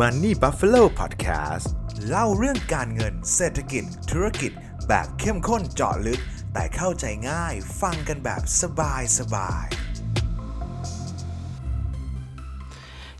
[0.00, 1.66] Money Buffalo Podcast
[2.08, 4.52] เล่าเรื่องการเงินเศรษฐกิจ ธุรกิจ
[4.88, 6.20] แบบเข้มข้นเจาะลึก
[6.52, 9.66] แต่เข้าใจง่ายฟังกันแบบสบายสบาย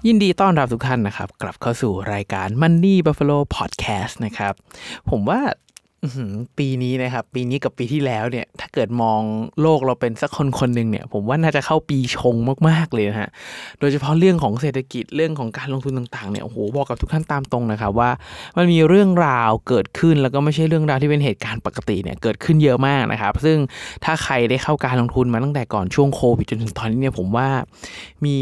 [0.06, 4.54] ยินดีต้อนรับทุกท่านนะครับ กลับเข้าสู่รายการ Money Buffalo Podcast นะครับ
[5.10, 5.40] ผมว่า
[6.58, 9.20] ปีนี้นะครับ ปีนี้กับปีที่แล้วเนี่ย ถ้าเกิดมอง
[9.62, 12.36] โลกเราเป็นสักคนคนหนึ่งเนี่ย ผมว่าน่าจะเข้าปีชง
[12.68, 13.30] มากๆเลยนะฮะ
[13.80, 18.10] โดยเฉพาะเรื่องของเศรษฐกิจเรื่องของการลงทุนต่างๆเนี่ยโอ้โหบอกกับทุกท่านตามตรงนะครับว่า
[18.56, 23.58] มันมีเรื่องราวเกิดขึ้นแล้วก็ไม่ใช่เรื่องราวที่เป็นเหตุการณ์ปกติเนี่ยเกิดขึ้นเยอะมากนะครับ ซึ่ง
[24.04, 27.48] ถ้าใครได้เข้าการลงทุนมาตั้งแต่ก่อนช่วงโควิดจนถึงตอนนี้เนี่ยผมว่า
[28.24, 28.36] มี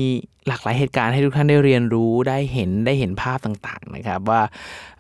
[0.49, 4.41] หลากหลายเหตุการณ์ให้ทุกท่านได้เรียนรู้ได้เห็นได้เห็นภาพต่างๆนะครับ ว่า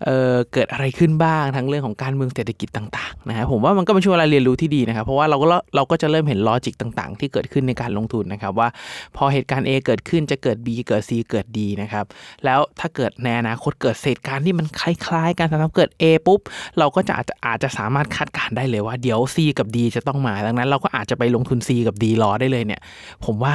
[0.04, 5.46] เเกิดอะไรขึ้นบ้างทั้งเรื่องของการเมืองเศรษฐกิจต่างๆนะฮะผมว่ามันก็เป็นช่วงเวลาเรียนรู้ที่ดีนะครับ เพราะว่าเราก็
[5.76, 8.68] เราก็จะเริ่มเห็นลอจิกต่างๆ ที่เกิดขึ้นในการลงทุนนะครับ ว่า
[9.16, 12.04] พอเหตุการณ์ A เกิดขึ้นจะเกิด B เกิด C เกิด D นะครับ
[12.44, 16.40] แล้วถ้าเกิดในอนาคตเกิดเหตุการณ์ที่มันคล้ายๆกันถ้าเกิด A ปุ๊บ
[16.78, 22.80] เราก็จะอาจจะอาจจะสามารถคาดการณ์ได้เลยว่าเดี๋ยว C กับ D จะต้องมาดังนั้น เราก็อาจจะไปลงทุน C กับ D รอได้เลยเนี่ย
[23.24, 23.54] ผมว่า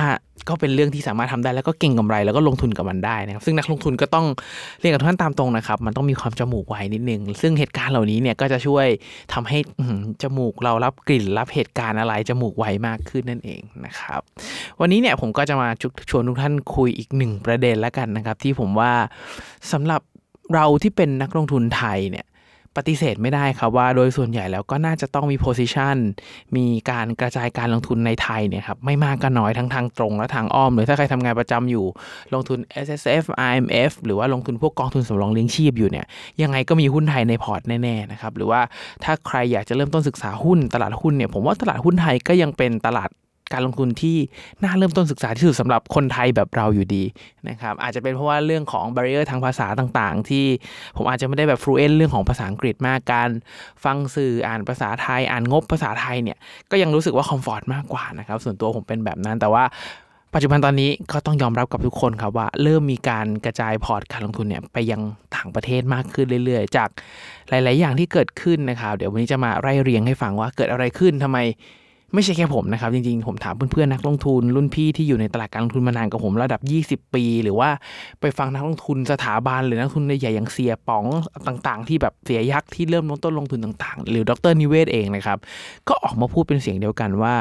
[0.49, 4.25] ก็เป็นเรื่องที่สามารถทำได้แล้วก็เก่งกำไรแล้วก็ลงทุนกับมันได้นะครับซึ่งนักลงทุนก็ต้อง
[4.79, 8.85] เรียนกับท่านตามตรงนะครับ มันต้องมีความจมูกไวนิดนึง ซึ่งเหตุการณ์เหล่านี้เนี่ยก็จะช่วย
[9.33, 9.57] ทำให้
[10.23, 14.21] จมูกเรารับกลิ่นรับเหตุการณ์อะไรจมูกไวมากขึ้นนั่นเองนะครับ
[14.79, 15.69] วันนี้เนี่ยผมก็จะมา
[16.09, 18.91] ชวนทุกท่านคุยอีกหนึ่งประเด็นแล้วกันนะครับ ที่ผมว่า
[19.71, 20.01] สำหรับ
[20.53, 22.25] เราที่เป็นนักลงทุนไทยเนี่ย
[22.77, 25.95] ปฏิเสธไม่ได้ครับว่าโดยส่วนใหญ่แล้วก็น่าจะต้องมีโพซิชัน
[26.55, 31.85] มีการกระจายการลงทุนในไทยเนี่ยครับไม่มากก็น้อยทั้งทางตรงและทางอ้อมหรือถ้าใครทำงานประจำอยู่
[32.33, 36.05] ลงทุน S S F I M F หรือว่าลงทุนพวกกองทุนสำรองเลี้ยงชีพอยู่เนี่ย
[36.41, 38.61] ยังไงก็มีหุ้นไทยในพอร์ตแน่ๆนะครับหรือว่า
[39.03, 43.09] ถ้าใครอยากจะเริ่มต้นศึกษาหุ้นตลาดหุ้นเนี่ยผมว่าตลาดหุ้นไทยก็ยังเป็นตลาด
[43.53, 44.17] การลงทุนที่
[44.63, 47.03] น่าเริ่มต้นศึกษาที่สุดสำหรับคนไทยแบบเราอยู่ดี
[47.49, 50.45] นะครับอาจจะเป็นเพราะว่าเรื่องของ barrier ทางภาษาต่างๆ ที่
[50.97, 53.29] ผมอาจจะไม่ได้แบบ fluent เรื่องของภาษาอังกฤษมากการ
[53.85, 56.37] ฟังสื่ออ่านภาษาไทย อ่านงบภาษาไทยเนี่ย
[56.71, 59.63] ก็ยังรู้สึกว่า comfort มากกว่านะครับส่วนตัวผมเป็นแบบนั้นแต่ว่า
[60.33, 65.01] ปัจจุบันตอนนี้ก็ต้องยอมรับกับทุกคนครับว่า เริ่มมีการกระจายพอร์ตการลงทุนเนี่ยไปยัง
[65.35, 66.89] ต่างประเทศมากขึ้นเรื่อยๆ จาก
[67.49, 71.37] หลาย ๆ อย่างที่เกิดขึ้นนะครับ เดี๋ยววันนี้จะมาไล่เรียงให้ฟังว่าเกิดอะไรขึ้นทำไม
[72.13, 77.69] ไม่ใช่แค่ผมนะครับ จริงๆ ผมถามเพื่อนๆนักลงทุน รุ่นพี่ที่อยู่ในตลาดการลงทุนมานานกับผมระดับ 20 ปี หรือว่า
[78.21, 81.05] ไปฟังนักลงทุนสถาบันหรือนักลงทุนใหญ่อย่างเสี่ยป๋อง
[81.47, 85.37] ต่างๆ ที่แบบเสี่ยยักษ์ที่เริ่มลงต้นลงทุนต่างๆ หรือดร.นิเวศน์เองนะครับ
[85.87, 87.35] ก็ออกมาพูดเป็นเสียงเดียวกันว่า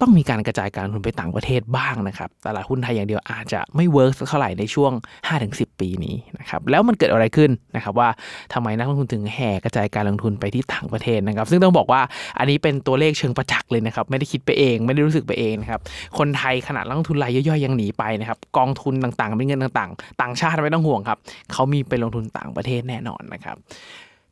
[0.00, 4.92] ต้องมีการกระจายการลงทุนไปต่างประเทศบ้างนะครับ ตลาดหุ้นไทยอย่างเดียวอาจจะไม่ work สักเท่าไหร่ในช่วง
[5.36, 8.08] 5-10 ปีนี้นะครับ แล้วมันเกิดอะไรขึ้นนะครับว่า
[8.52, 12.00] ทำไมนักลงทุนถึงแห่กระจายการลงทุนไปที่ต่างประเทศนะครับ ซึ่งต้องบอกว่า
[12.38, 15.80] อันนี้เป็นตัวเลขเชิงประจักษ์เลยนะครับ ไม่ได้คิดไปเอง ไม่ได้รู้สึกไปเองนะครับ
[16.18, 21.18] คนไทยขนาดนักลงทุนรายย่อยๆยังหนีไปนะครับ กองทุนต่างๆเป็นเงินต่างๆ ต่างชาติไม่ต้องห่วงครับ
[21.52, 23.58] เขามีไปลงทุนต่างประเทศแน่นอนนะครับ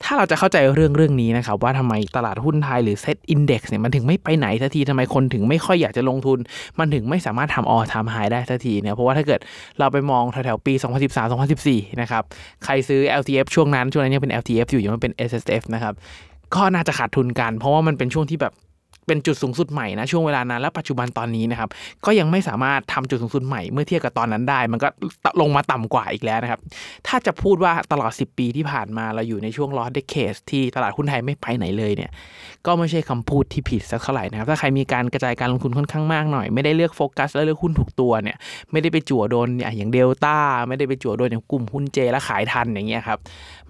[0.02, 6.38] ถ้าเราจะเข้าใจเรื่องเรื่องนี้นะครับว่าทำไมตลาดหุ้นไทยหรือเซ็ตอินดี x เนี่ยมันถึงไม่ไปไหนสักทีทำไมคนถึงไม่ค่อยอยากจะลงทุน
[6.78, 9.40] มันถึงไม่สามารถทำออทำไฮได้สักทีเนี่ยเพราะว่าถ้าเกิด
[9.78, 10.74] เราไปมองแถวๆปี
[11.36, 12.22] 2013-2014 นะครับ
[12.64, 15.94] ใครซื้อ LTF ช่วงนั้น ช่วงนั้นยังเป็น LTF อยู่ยังไม่เป็น SSF นะครับ
[16.54, 18.52] ก็น่าจะขาดทุนกัน เพราะว่ามันเป็นช่วงที่แบบ
[19.06, 21.68] เป็นจุดสูงสุดใหม่นะช่วงเวลานั้นและปัจจุบันตอนนี้นะครับ
[22.06, 24.88] ก็ยังไม่สามารถทำจุดสูงสุดใหม่เมื่อเทียบกับตอนนั้นได้ มันก็
[25.40, 26.60] ลงมาต่ำกว่าอีกแล้วนะครับ
[27.06, 32.10] ถ้าจะพูดว่าตลอด 10 ปีที่ผ่านมาเราอยู่ในช่วงลอสเดเคสที่ตลาดหุ้นไทยไม่ไปไหนเลยเนี่ย
[32.66, 38.36] ก็ไม่ใช่คำพูดที่ผิดสักเท่าไหร่นะครับ ถ้าใครมีการกระจายการลงทุนค่อนข้างมากหน่อย ไม่ได้เลือกโฟกัสและเลือกหุ้นถูกตัวเนี่ย
[38.72, 40.36] ไม่ได้ไปจั่วโดนอย่างเดลต้า
[40.68, 43.18] ไม่ได้ไปจั่วโดนอย่างกลุ่มหุ้น J และขายทันอย่างเงี้ยครับ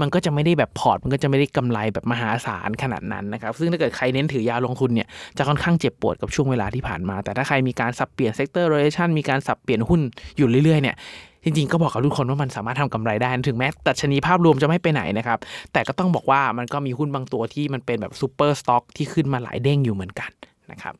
[0.00, 5.09] มันก็จะไม่ได้แบบพอร์ตมันก็จะไม่ได้กำไรแบบมหาศาลขนาดนั้นนะครับซึ่งถ้าเกิดใครเน้นถือยาวลงทุนเนี่ย
[5.39, 10.01] จะค่อนข้างเจ็บปวดกับช่วงเวลาที่ผ่านมา แต่ถ้าใครมีการสับเปลี่ยนเซกเตอร์โรเ t ชันมีการสับเปลี่ยนหุ้น
[10.37, 10.97] อยู่เรื่อยๆเนี่ย
[11.45, 15.39] จริงๆ ก็บอกกับทุกคนว่ามันสามารถทำกำไรได้ ถึงแม้ดัชนีภาพรวมจะไม่ไปไหนนะครับ
[15.73, 20.31] แต่ก็ต้องบอกว่ามันก็มีหุ้นบางตัวที่มันเป็นแบบซูเปอร์สต็อกที่ขึ้นมาหลายเด้งอยู่เหมือนกัน
[20.71, 20.95] นะครับ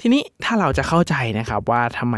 [0.00, 2.16] ทีนี้ถ้าเราจะเข้าใจนะครับว่าทำไม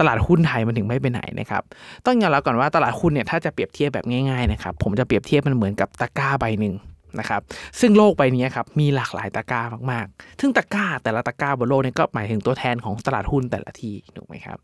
[0.00, 1.62] ตลาดหุ้นไทยมันถึงไม่ไปไหนนะครับ
[2.04, 6.74] ต้องยอมรับก่อนว่าตลาดหุ้นเนี่ยถ้าจะเปรียบเทียบแบบง่ายๆนะครับ ผมจะเปรียบเทียบมันเหมือนกับตะกร้าใบหนึ่ง
[7.18, 7.40] นะครับ
[7.80, 9.62] ซึ่งโลกใบนี้ครับมีหลากหลายตะกร้า
[9.92, 14.58] มากๆ ซึ่งตะกร้าแต่ละตะกร้าบนโลกนี้ก็หมายถึงตัวแทนของตลาดหุ้นแต่ละที่ถูกไหมครับ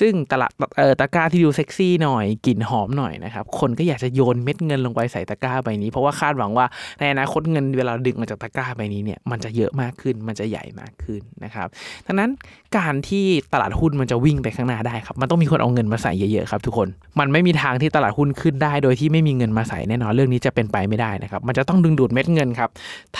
[0.00, 6.66] ซึ่งตลาดเอ่อตะกร้าที่ดูเซ็กซี่หน่อยกลิ่นหอมหน่อยนะครับคนก็อยากจะโยนเม็ดเงินลงไปใส่ตะกร้าใบนี้ เพราะว่าคาดหวังว่า
[7.00, 11.68] ในอนาคตเงินเวลาดึงมาจากตะกร้าใบนี้เนี่ยมันจะเยอะมากขึ้นมันจะใหญ่มากขึ้นนะครับ
[12.06, 12.30] ดังนั้น
[12.76, 16.88] การที่ตลาดหุ้นมันจะวิ่งไปข้างหน้าได้ครับมันต้องมีคนเอาเงินมาใส่เยอะๆครับทุกคน
[17.20, 22.70] มันไม่มีทางที่ตลาดหุ้นขึ้นได้ โดยที่ไม่มีเงินมาใส่แน่นอนเรื่องนี้จะเป็นไปไม่ได้นะครับมันจะต้องดึงดูดเม็ดเงินครับ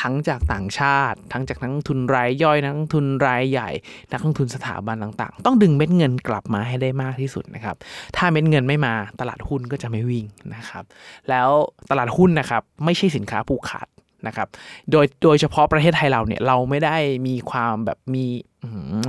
[0.01, 3.71] ทั้งจากต่างชาติ ทั้งจากนักลงทุนรายย่อย นักลงทุนรายใหญ่
[4.13, 7.77] นักลงทุนสถาบันต่างๆ ต้องดึงเม็ดเงินกลับมาให้ได้มากที่สุดนะครับ
[8.17, 10.25] ถ้าเม็ดเงินไม่มาตลาดหุ้นก็จะไม่วิ่ง
[10.55, 10.85] นะครับ
[11.29, 11.49] แล้ว
[11.91, 13.89] ตลาดหุ้นนะครับไม่ใช่สินค้าผูกขาด
[14.27, 14.49] นะครับ
[14.91, 16.97] โดยโดยเฉพาะประเทศไทยเราเนี่ยเราไม่ได้
[17.27, 18.25] มีความแบบมี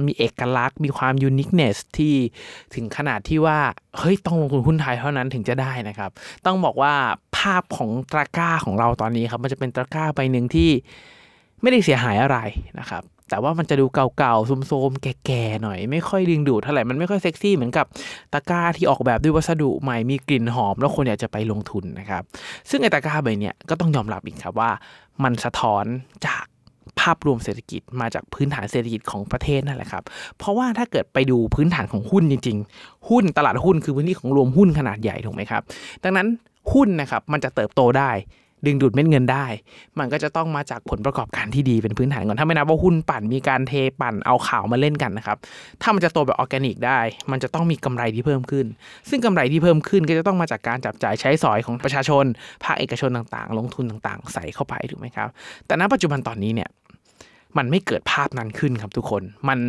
[0.08, 2.16] มีเอกลักษณ์ มีความยูนิคเนสที่
[2.76, 3.60] ถึงขนาดที่ว่า
[3.98, 6.12] เฮ้ย ต้องลงทุนหุ้นไทยเท่านั้นถึงจะได้นะครับ
[6.46, 6.94] ต้องบอกว่า
[7.38, 10.70] ภาพของตะกร้าของเราตอนนี้ครับ มันจะเป็นตะกร้าใบหนึ่งที่
[11.62, 12.38] ไม่ได้เสียหายอะไร
[12.80, 17.86] นะครับแต่ว่ามันจะดูเก่าๆโซมๆ แก่ๆ หน่อย ไม่ค่อยดึงดูดเท่าไหร่ มันไม่ค่อยเซ็กซี่เหมือนกับ
[18.34, 22.24] ตะกร้าที่ออกแบบด้วยวัสดุใหม่มีกลิ่นหอม แล้วคนอยากจะไปลงทุนนะครับ
[22.70, 24.72] ซึ่งไอ้ตะกร้าใบเนี้ยก็ต้องยอมรับอีกครับว่า
[25.24, 25.86] มันสะท้อน
[26.28, 26.46] จาก
[27.02, 30.04] ภาพรวมเศรษฐกิจมาจากพื้นฐานเศรษฐกิจของประเทศนั่นแหละครับ
[30.38, 35.62] เพราะว่าถ้าเกิดไปดูพื้นฐานของหุ้นจริง ๆ หุ้นตลาดหุ้นคือพื้นที่ของรวมหุ้นขนาดใหญ่ถูกไหมครับ
[36.04, 36.28] ดังนั้น
[36.74, 38.12] หุ้นนะครับมันจะเติบโตได้
[38.68, 39.46] ดึงดูดเม็ดเงินได้
[40.00, 45.38] มันก็จะต้องมาจากผลประกอบการที่ดีเป็นพื้นฐานก่อนถ้าไม่นับว่าหุ้นปั่นมีการเทปั่นเอาข่าวมาเล่นกันนะครับ
[45.82, 47.00] ถ้ามันจะโตแบบออร์แกนิกได้
[47.32, 48.66] มันจะต้องมีกำไรที่เพิ่มขึ้น
[49.10, 52.26] ซึ่งกำไรที่เพิ่มขึ้นก็จะต้องมาจากการจับจ่ายใช้สอยของประชาชน
[52.64, 55.30] ภาคเอกชนต่างๆ ลงทุนต่างๆ ใส่เข้าไปถูกไหมครับ
[55.66, 56.70] แต่ณปัจจุบันตอนนี้เนี่ย
[57.58, 59.60] มันไม่เกิดภาพนั้นขึ้นครับทุกคน มัน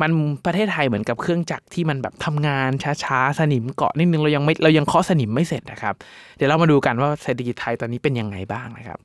[0.00, 0.10] มัน
[0.46, 2.70] ประเทศไทยเหมือนกับเครื่องจักรที่มันแบบทำงาน
[3.04, 5.94] ช้าๆ สนิมเกาะนิดนึงเรายังไม่เรายังเคาะสนิมไม่เสร็จนะครับ
[6.36, 9.00] เดี๋ยวเรามาดูกันว่าเศรษฐกิจไทยตอนนี้เป็นยังไงบ้างนะครับ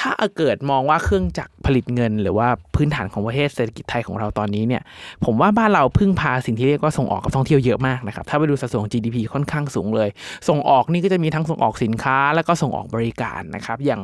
[0.00, 4.82] ถ้าเกิดมองว่าเครื่องจักรผลิตเงิน หรือว่าพื้นฐานของประเทศเศรษฐกิจไทยของเราตอนนี้เนี่ย
[5.24, 10.08] ผมว่าบ้านเราพึ่งพาสิ่งที่เรียกว่าส่งออกกับท่องเที่ยวเยอะมากนะครับ ถ้าไปดูสัดส่วน GDP ค่อนข้างสูงเลย
[10.48, 14.02] ส่งออกนี่ก็จะมีทั้งส่งออกสินค้า แล้วก็ส่งออกบริการนะครับ อย่าง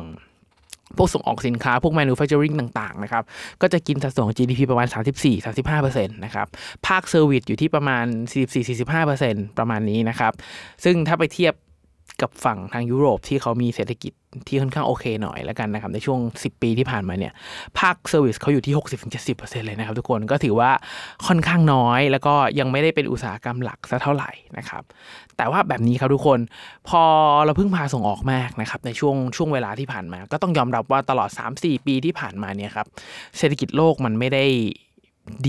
[0.97, 3.23] พวกส่งออกสินค้า พวก manufacturing ต่างๆนะครับ
[3.61, 4.87] ก็จะกินสัดส่วนของ GDP ประมาณ
[5.55, 6.47] 34-35%นะครับ
[6.87, 8.05] ภาค service อยู่ที่ประมาณ
[8.81, 10.33] 44-45%ประมาณนี้นะครับ
[10.83, 11.53] ซึ่งถ้าไปเทียบ
[12.21, 14.13] กับฝั่งทางยุโรปที่เขามีเศรษฐกิจ
[14.47, 17.33] ที่ค่อนข้างโอเคหน่อยแล้วกันนะครับ ในช่วง 10 ปีที่ผ่านมาเนี่ย
[17.79, 18.73] ภาค service เขาอยู่ที่
[19.25, 20.71] 60-70%เลยนะครับทุกคนก็ถือว่า
[21.27, 24.83] ค่อนข้างน้อย แล้วก็ยังไม่ได้เป็นอุตสาหกรรมหลักซะเท่าไหร่นะครับ
[25.37, 26.39] แต่ว่าแบบนี้ครับทุกคน
[26.89, 27.03] พอ
[27.45, 32.87] เราพึ่งพาส่งออกมากนะครับในช่วงช่วงเวลาที่ผ่านมา ก็ต้องยอมรับว่าตลอด 3-4 ปีที่ผ่านมาเนี่ยครับ
[33.37, 34.45] เศรษฐกิจโลกมันไม่ได้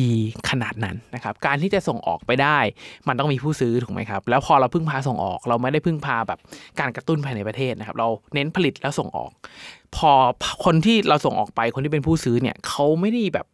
[0.00, 0.12] ดี
[0.50, 2.58] ขนาดนั้นนะครับการที่จะส่งออกไปได้
[3.08, 6.38] มันต้องมีผู้ซื้อถูกไหมครับ แล้วพอเราพึ่งพาส่งออก เราไม่ได้พึ่งพาแบบ
[6.80, 9.30] การกระตุ้นภายในประเทศนะครับ เราเน้นผลิตแล้วส่งออก
[9.96, 10.10] พอ
[10.64, 13.46] คนที่เราส่งออกไปคนที่เป็นผู้ซื้อเนี่ยเขาไม่ได้แบบ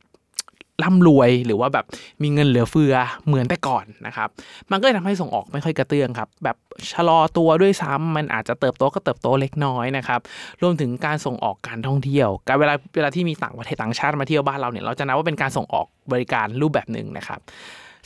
[0.85, 1.85] ร่ำรวยหรือว่าแบบ
[2.23, 2.95] มีเงินเหลือเฟือ
[3.27, 4.29] เหมือนแต่ก่อนนะครับ
[4.71, 6.57] มันก็เลยทำให้ส่งออกไม่ค่อยกระเตื้องครับ แบบ
[6.93, 10.21] ชะลอตัวด้วยซ้ำมันอาจจะเติบโตก็เติบโตเล็กน้อยนะครับ
[10.63, 17.41] รวมถึงการส่งออกการท่องเที่ยว การเวลาเวลาที่มีต่างประเทศต่างชาติมาเที่ยวบ้านเราเนี่ยเราจะนับว่าเป็นการส่งออกบริการรูปแบบหนึ่งนะครับ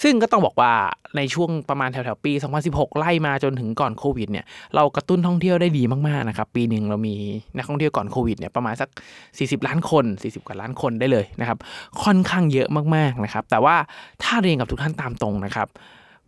[0.03, 0.73] ซึ่งก็ต้องบอกว่า
[1.17, 2.33] ในช่วงประมาณแถวๆปี
[2.65, 4.45] 2016 ไล่มาจนถึงก่อนโควิดเนี่ย
[4.75, 7.15] เรากระตุ้นท่องเที่ยวได้ดีมากๆนะครับปีหนึ่งเรามี
[7.57, 8.89] นักท่องเที่ยวก่อนโควิดเนี่ยประมาณสัก
[9.27, 11.59] 40 ล้านคน 40 กว่าล้านคนได้เลยนะครับ
[12.03, 13.77] ค่อนข้างเยอะมากๆนะครับแต่ว่า
[14.23, 15.69] ถ้าเรียนกับทุกท่านตามตรงนะครับ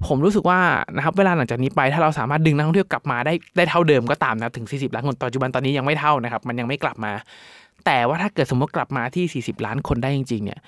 [0.06, 0.60] ผมรู้สึกว่า
[0.96, 7.12] นะครับเวลาหลังจากนี้ไปถ้าเราสามารถดึงนักท่องเที่ยวกลับมาได้ได้เท่าเดิมก็ตามนะถึง 40 ล้านคนปัจจุบันตอนนี้ยังไม่เท่านะครับมันยังไม่กลับมา
[7.86, 10.60] แต่ว่าถ้าเกิดสมมติกลับมาที่ 40 ล้านคนได้จริงๆเนี่ย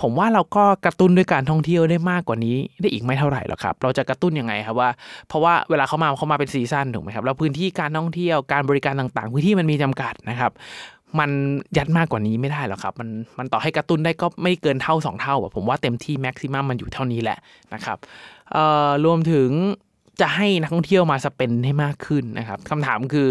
[0.00, 4.90] ผมว่าเราก็กระตุ้นด้วยการท่องเที่ยวได้มากกว่านี้ได้อีกไม่เท่าไหร่หรอกครับ เราจะกระตุ้นยังไงครับว่า
[5.28, 10.52] เพราะว่าเวลาเขามาเขามาเป็นซีซั่นถูกไหมครับ แล้วพื้นที่การท่องเที่ยวการบริการต่างๆ พื้นที่มันมีจำกัดนะครับ
[11.18, 11.30] มัน
[11.76, 17.38] ยัดมากกว่านี้ไม่ได้หรอกครับ มันมันต่อให้กระตุ้นได้ก็ไม่เกินเท่า 2 เท่าผมว่าเต็มที่แม็กซิมัมมันอยู่เท่านี้แหละ
[17.74, 17.98] นะครับ
[19.04, 19.50] รวมถึง
[20.22, 23.28] จะให้นักท่องเที่ยวมาสเปนให้มากขึ้นนะครับคำถามคือ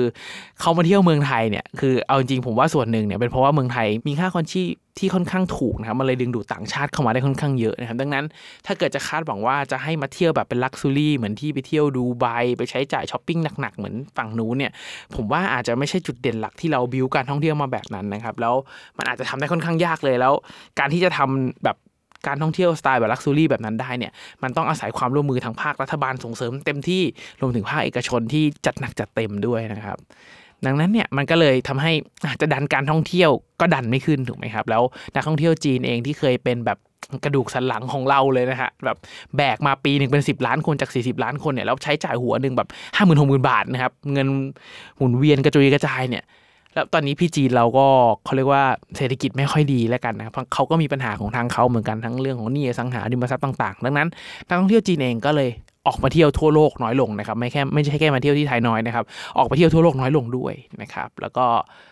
[0.60, 4.63] เขามาเที่ยวเมืองไทยเนี่ยคือเอาจริงผมว่าส่วนหนึ่งเนี่ยเป็นเพราะว่าเมืองไทยมีค่าคอนชี
[5.00, 8.25] ที่ค่อนข้างถูกนะครับมันเลยดึงดูดต่างชาติเข้ามาได้ค่อนข้างเยอะนะครับดังนั้น
[8.65, 12.25] ถ้าเกิดจะคาดหวังว่าจะให้มาเที่ยวแบบเป็นลักซ์รี่เหมือนที่ไปเที่ยวดูไบ
[12.57, 14.71] ไปใช้จ่ายช้อปปิ้งหนักๆเหมือนฝั่งนู้นเนี่ย
[15.15, 18.55] ผมว่าอาจจะไม่ใช่จุดเด่นหลักที่เราบิวการท่องเที่ยวมาแบบนั้นนะครับแล้ว
[18.98, 20.33] มันอาจจะทำได้ค่อนข้างยากเลยแล้ว
[20.79, 21.77] การที่จะทำแบบ
[22.27, 24.11] การท่องเที่ยวสไตล์แบบลักซ์รี่แบบนั้นได้เนี่ย
[24.43, 27.03] มันต้องอาศัยความร่วมมือทางภาครัฐบาลส่งเสริมเต็มที่
[27.41, 29.97] รวมถึงภาคเอกชนที่จัดหนักจัดเต็มด้วยนะครับ
[30.65, 31.91] ดังนั้นเนี่ยมันก็เลยทำให้
[32.41, 33.29] จะดันการท่องเที่ยว
[33.61, 34.83] ก็ดันไม่ขึ้นถูกไหมครับ แล้ว
[35.15, 36.77] นักท่องเที่ยวจีนเองที่เคยเป็นแบบ
[37.23, 38.97] กระดูกสันหลังของเราเลยนะฮะแบบ
[39.37, 44.27] แบกมาปีหนึ่งเป็น 10 ล้านคนจาก 40 ล้านคนเนี่ยแล้วใช้จ่ายหัวหนึ่งแบบห้าหมื่นหกหมื่นบาทนะครับเงิน
[44.97, 46.23] หมุนเวียนกระจุยกระจายเนี่ย
[46.73, 47.87] แล้วตอนนี้พี่จีนเราก็
[48.25, 48.63] เขาเรียกว่า
[48.97, 54.07] เศรษฐกิจไม่ค่อยดีแล้วกันนะครับเขาก็มีปัญหาของทางเขาเหมือนกันทั้งเรื่องของหนี้สังหาริมทรัพย์ต่าง ๆ ดังนั้น
[54.47, 55.49] นักท่องเที่ยวจีนเองก็เลย
[55.87, 59.05] ออกมาเที่ยวทั่วโลกน้อยลงนะครับไม่แค่ไม่ใช่แค่มาเที่ยวที่ไทยน้อยนะครับ
[59.37, 61.45] ออกไปเที่ยวทั่วโลกน้อยลงด้วยนะครับแล้วก็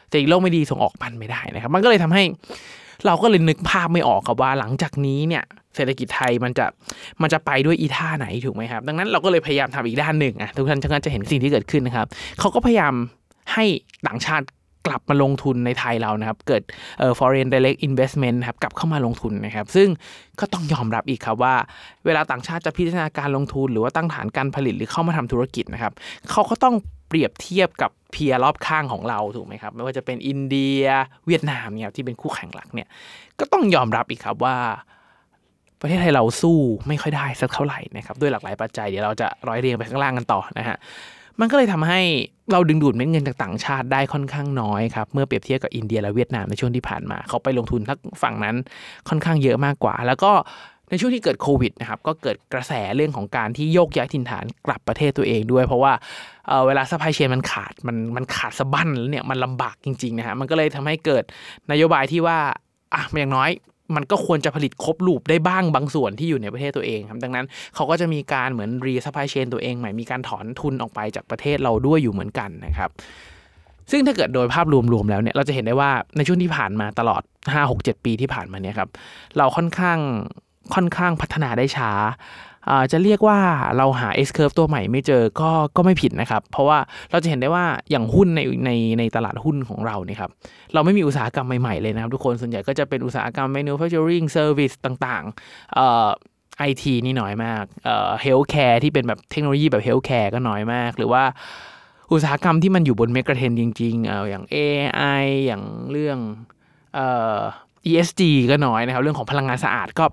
[0.09, 2.23] เศรษฐกิจโลกไม่ดีส่งออกมันไม่ได้นะครับ มันก็เลยทำให้
[3.05, 5.43] เราก็เลยนึกภาพไม่ออกครับว่าหลังจากนี้เนี่ย
[5.75, 6.65] เศรษฐกิจไทยมันจะ
[7.21, 12.07] มันจะไปด้วยอีท่าไหนถูกไหมครับ ดังนั้นเราก็เลยพยายามทำอีกด้านหนึ่งอะทุกท่านจะเห็นสิ่งที่เกิดขึ้นนะครับ
[12.39, 12.93] เขาก็พยายาม
[13.53, 13.65] ให้
[14.07, 14.45] ต่างชาติ
[14.87, 16.63] กลับมาลงทุนในไทยเรานะครับ เกิด
[16.99, 19.87] เอ่อ foreign direct investment นะครับกลับเข้ามาลงทุนนะครับ ซึ่ง
[20.39, 21.55] ก็ต้องยอมรับอีกครับว่า
[22.05, 25.93] เวลาต่างชาติจะพิจารณาการลงทุน หรือว่าตั้งฐานการผลิตหรือเข้ามาทำธุรกิจนะครับ
[26.31, 26.75] เขาก็ต้อง
[27.07, 30.83] เปรียบเทียบกับเพียรอบข้างของเราถูกไหมครับ ไม่ว่าจะเป็นอินเดีย
[31.27, 32.87] เวียดนามเนี่ยที่เป็นคู่แข่งหลักเนี่ย
[33.39, 34.55] ก็ต้องยอมรับอีกครับว่า
[35.81, 36.57] ประเทศไทยเราสู้
[36.87, 40.77] ไม่ค่อยได้สักเท่าไหร่นะครับด้วยหลากหลายปัจจัยเดี๋ยวเราจะร้อยเรียงไปข้างล่างกันต่อนะฮะ
[41.39, 42.01] มันก็เลยทำให้
[42.51, 48.55] เราดึงดูดเม็ดเงินจากต่างชาติได้ค่อนข้างน้อยครับ เมื่อเปรียบเทียบกับอินเดียและเวียดนามในช่วงที่ผ่านมา เขาไปลงทุนทั้งฝั่งนั้น
[49.09, 50.31] ค่อนข้างเยอะมากกว่า แล้วก็
[50.89, 55.93] ในช่วงที่เกิดโควิดนะครับก็เกิดกระแสเรื่องของการที่โยกย้ายถิ่นฐานกลับประเทศตัวเองด้วย เพราะว่า
[56.47, 61.23] เวลา supply chain มันขาดมันมันขาดสะบั้นแล้วเนี่ยมันลำบากจริงๆนะฮะมันก็เลยทำให้เกิด
[61.71, 62.37] นโยบายที่ว่า
[62.93, 63.49] อะอย่างน้อย
[63.95, 72.89] มันก็ควรจะผลิตครบ loop ได้บ้างบางส่วนที่อยู่ในประเทศตัวเองครับดังนั้นเขาก็จะมีการเหมือน re supply chain ตัวเองใหม่มีการถอนทุนออกไปจากประเทศเราด้วยอยู่เหมือนกันนะครับ
[73.91, 77.21] ซึ่งถ้าเกิดโดยภาพรวมๆแล้วเนี่ยเราจะเห็นได้ว่าในช่วงที่ผ่านมาตลอด
[77.53, 78.89] 5 6 7 ปีที่ผ่านมาเนี่ยครับ
[79.37, 79.99] เราค่อนข้าง
[80.75, 81.91] ค่อนข้างพัฒนาได้ช้า
[82.91, 83.39] จะเรียกว่า
[83.77, 86.77] เราหา S curve ตัวใหม่ไม่เจอก็ก็ไม่ผิดนะครับ เพราะว่า
[87.11, 90.29] เราจะเห็นได้ว่าอย่างหุ้นในในในตลาดหุ้นของเราเนี่ยครับ
[90.73, 96.07] เราไม่มีอุตสาหกรรมใหม่ๆเลยนะครับทุกคนส่วนใหญ่ก็จะเป็นอุตสาหกรรม manufacturing service ต่างๆเอ่อ
[96.57, 101.23] ไอทีนี่น้อยมากเอ่อ healthcare ที่เป็นแบบเทคโนโลยีแบบ healthcare ก็น้อยมาก หรือว่า
[102.11, 106.17] อุตสาหกรรมที่มันอยู่บนเมกะเทรนจริงๆเอ่ออย่าง AI อย่างเรื่อง
[106.95, 107.37] เอ่อ
[107.89, 110.05] ESG ก็น้อยนะครับ เรื่องของพลังงานสะอาดก็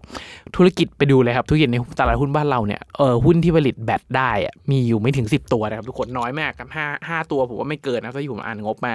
[0.56, 8.94] ธุรกิจไปดูเลยครับ ธุรกิจในตลาดหุ้นบ้านเราเนี่ยเออหุ้นที่ผลิตแบตได้อะมีอยู่ไม่ถึง 10 ตัวนะครับทุกคนน้อยมากครับห้าห้าตัวผมว่าไม่เกินนะที่ผมอ่านงบมา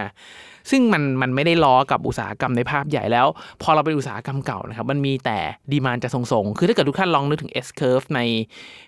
[0.71, 3.27] ซึ่งมันมันไม่ได้ล้อกับอุตสาหกรรมในภาพใหญ่แล้ว
[3.61, 5.39] พอเราเป็นอุตสาหกรรมเก่านะครับมันมีแต่
[5.71, 8.19] ดีมานจะทรงๆ คือถ้าเกิดทุกท่านลองนึกถึง S curve ใน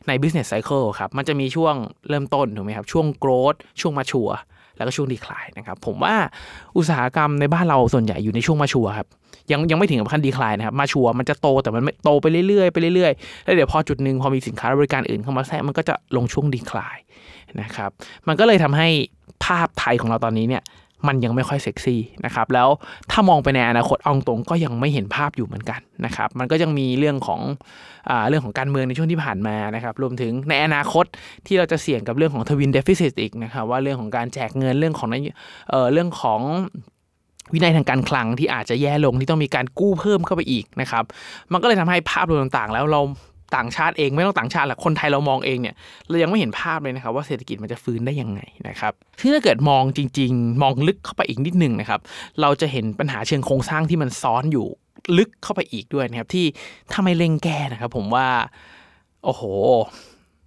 [0.07, 1.75] ใน business cycle ครับมันจะมีช่วง
[2.09, 4.29] เริ่มต้นถูกไหมครับช่วง growth ช่วงมาชัว
[4.77, 6.15] แล้วก็ช่วงดีคลายนะครับ ผมว่า
[6.77, 9.07] อุตสาหกรรมในบ้านเราส่วนใหญ่อยู่ในช่วงมาชัวครับ
[9.51, 16.97] ยังยังไม่ถึงกับขั้นดีคลายนะครับ มาชัวมันจะโตแต่มันไม่โตไปเรื่อยๆไปเรื่อยๆแล้วเดี๋ยวพอจุดหนึ่งพอมีสินค้าบริการอื่นเข้ามาแทรกมันก็จะลงช่วงดีคลาย
[17.61, 17.89] นะครับ
[18.27, 18.87] มันก็เลยทำให้
[19.45, 20.63] ภาพไทยของเราตอนนี้เนี่ย
[21.07, 22.69] มันยังไม่ค่อยเซ็กซี่นะครับแล้ว
[23.11, 27.41] ถ้ามองไปในอนาคตอองตรงก็ยังไม่เห็นภาพอยู่เหมือนกันนะครับมันก็ยังมีเรื่องของ
[28.09, 31.05] อเรื่องของการเมืองในช่วงที่ผ่านมานะครับรวมถึงในอนาคต
[31.47, 35.09] ที่เราจะเสี่ยงกับเรื่องของทวินเดฟิซิตอีกนะครับว่าเรื่องของการแจกเงินเรื่องของ
[35.69, 36.41] เเรื่องของ
[37.53, 41.03] วินัยทางการคลังที่อาจจะแย่ลงที่ต้องมีการกู้เพิ่มเข้าไปอีกนะครับ
[41.51, 43.01] มันก็เลยทำให้ภาพรวมต่างๆ แล้วเรา
[43.55, 45.75] ต่างชาติเองไม่ต้องต่างชาติหรอกคนไทยเรามองเองเนี่ย
[46.09, 51.99] เรายังไม่เห็นภาพเลยนะครับว่าเศรษฐกิจมันจะฟื้นได้ยังไงนะครับที่ถ้าเกิดมองจริง ๆ มองลึกเข้าไปอีกนิดนึงนะครับ
[52.41, 54.67] เราจะเห็นปัญหาเชิงโครงสร้างที่มันซ้อนอยู่
[55.17, 56.45] ลึกเข้าไปอีกด้วยนะครับที่
[56.91, 58.27] ถ้าไม่เร่งแก้นะครับ ผมว่า
[59.23, 59.43] โอ้โห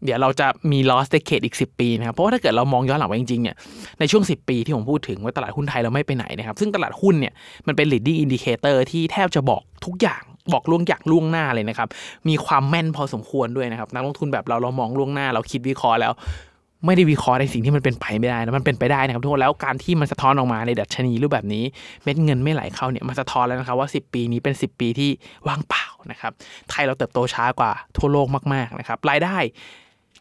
[0.04, 3.56] เดี๋ยวเราจะมี lost decade อีก 10 ปีนะครับเพราะว่าถ้าเกิดเรามองย้อนหลังไปจริงๆเนี่ย
[4.00, 7.32] ในช่วง 10 ปีที่ผมพูดถึงว่าตลาดหุ้นไทยเราไม่ไปไหนนะครับ ซึ่งตลาดหุ้นเนี่ย
[7.66, 10.22] มันเป็น leading indicator ที่แทบจะบอกทุกอย่าง
[10.52, 11.88] บอกล่วงอยากล่วงหน้าเลยนะครับ
[12.28, 16.12] มีความแม่นพอสมควรด้วยนะครับ นักลงทุนแบบเราเรามองล่วงหน้า เราคิดวิเคราะห์แล้ว
[16.86, 21.64] ไม่ได้วิเคราะห์ในสิ่งที่มันเป็นไปไม่ได้นะมันเป็นไปได้นะครับทุกคนแล้วการที่มันสะท้อนออกมาในดัชนีรูปแบบนี้
[22.02, 25.10] เม็ดเงินไม่ไหลเข้าเนี่ยมันสะท้อนแล้วนะครับว่า 10 ปีนี้เป็น 10 ปีที่
[25.48, 26.32] ว่างเปล่านะครับ
[26.70, 29.36] ไทยเราเติบโตช้ากว่าทั่วโลกมากๆนะครับรายได้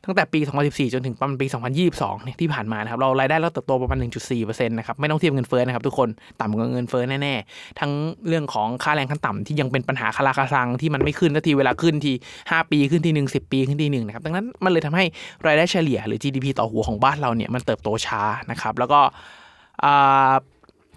[0.05, 1.47] ตั้งแต่ปี 2014 จนถึงประมาณปี
[1.85, 3.97] 2022เนี่ยที่ผ่านมานะครับเรารายได้เราเติบโตประมาณ
[4.33, 6.09] 1.4%นะครับไม่ต้องเทียบเงินเฟ้อนะครับทุกคน
[6.39, 7.91] ต่ำกว่าเงินเฟ้อแน่ๆ ทั้ง
[8.27, 15.05] เรื่องของค่าแรงขั้นต่ำที่ยังเป็นปัญหาคาราคาซังที่มันไม่ขึ้นทันทีเวลาขึ้นที 5 ปีขึ้นทีหนึ่ง10 ปีขึ้นทีหนึ่งนะครับดังนั้นมันเลยทำให้
[15.45, 18.21] รายได้เฉลี่ยหรือ GDP ต่อหัวของบ้านเราเนี่ยมันเติบโตช้า
[18.51, 18.99] นะครับแล้วก็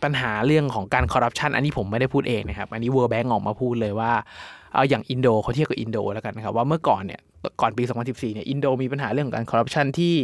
[0.03, 4.13] ปัญหาเรื่องของการคอร์รัปชันอันนี้ผมไม่ได้พูดเองนะครับ อันนี้ World Bank ออกมาพูดเลยว่า
[4.75, 7.21] เอาอย่างอินโดเขาเทียบกับอินโดแล้วกันนะครับว่าเมื่อก่อนเนี่ย
[7.61, 10.15] ก่อนปี 2014 เนี่ย อินโดมีปัญหาเรื่องของการคอร์รัปชันที่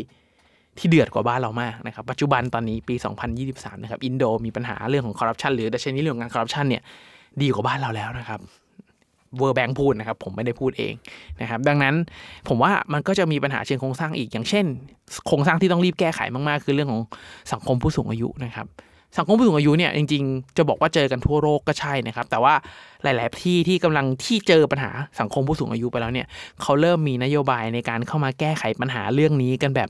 [0.78, 2.94] ที่เดือดกว่าบ้านเรามากนะครับ ปัจจุบันตอนนี้ปี
[3.40, 6.83] 2023 นะครับ อินโดมีปัญหาเรื่องของคอร์รัปชันหรือดัชนีเรื่องการคอร์รัปชันเนี่ย
[7.40, 8.40] ดีกว่าบ้านเราแล้วนะครับ
[9.38, 10.94] World Bank พูดนะครับ ผมไม่ได้พูดเอง
[11.40, 11.94] นะครับ ดังนั้น
[12.49, 14.64] ผมว่ามันก็จะมีปัญหาเชิงโครงสร้างอีกอย่างเช่น
[15.26, 17.02] โครงสร้างที่ต้องรีบแก้ไขมากๆ คือเรื่องของ
[17.52, 18.66] สังคมผู้สูงอายุนะครับ
[19.16, 22.54] สังคมผู้สูงอายุเนี่ยจริงๆ จะบอกว่าเจอกันทั่วโลกก็ใช่นะครับ แต่ว่า
[23.02, 24.90] หลาย ๆ ที่ที่กำลังที่เจอปัญหา
[25.21, 26.26] สังคมผู้สูงอายุไปแล้วเนี่ย
[26.62, 29.88] เขาเริ่มมีนโยบายในการเข้ามาแก้ไขปัญหาเรื่องนี้กันแบบ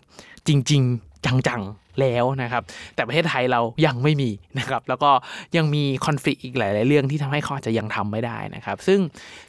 [0.49, 2.63] จริง ๆ จังๆแล้วนะครับ
[2.95, 5.11] แต่ประเทศไทยเรายังไม่มีนะครับ แล้วก็
[5.57, 9.01] ยังมีคอนฟ lict อีกหลาย ๆ เรื่องที่ทำให้เขาอาจจะยังทำไม่ได้นะครับ ซึ่ง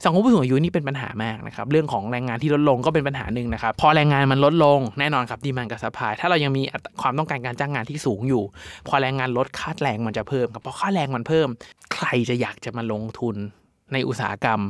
[0.04, 6.64] สังคมผู้สูงอายุนี่เป็นปัญหามากนะครับ เรื่องของแรงงานที่ลดลงก็เป็นปัญหาหนึ่งนะครับ พอแรงงานมันลดลงแน่นอนครับดีมันกับสปายถ้าเรายังมี
[7.02, 8.44] ความต้องการการจ้างงานที่สูงอยู่
[8.88, 11.48] พอแรงงานลดค่าแรงมันจะเพิ่มครับพอค่าแรงมันเพิ่ม
[11.94, 13.38] ใครจะอยากจะมาลงทุน
[13.94, 14.62] ในอุตสาหกรรม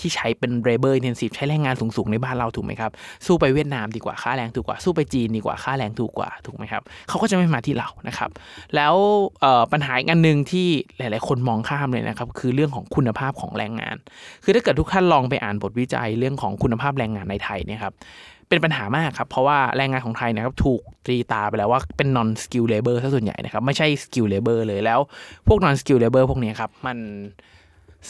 [0.00, 2.90] ที่ใช้เป็น labor intensive ใช้แรงงานสูงๆ ในบ้านเราถูกไหมครับ
[3.26, 8.30] สู้ไปเวียดนามดีกว่าค่าแรงถูกกว่า สู้ไปจีนดีกว่าค่าแรงถูกกว่าถูกไหมครับเขาก็จะไม่มาที่เรานะครับ
[8.76, 8.94] แล้ว
[9.72, 13.96] ปัญหาอีกอันหนึ่งที่หลายๆ คนมองข้ามเลยนะครับ คือเรื่องของคุณภาพของแรงงาน
[14.44, 17.94] คือถ้าเกิดทุกท่านลองไปอ่านบทวิจัยเรื่องของคุณภาพแรงงานในไทยเนี่ยครับ
[18.48, 25.00] เป็นปัญหามากครับ เพราะว่าแรงงานของไทยนะครับถูกตรีตาไปแล้วว่าเป็น non skill labor ซะส่วนใหญ่นะครับไม่ใช่ skill labor เลยแล้ว
[25.48, 26.98] พวก non skill labor พวกนี้ครับมัน